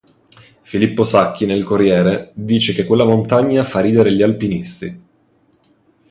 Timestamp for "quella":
2.85-3.05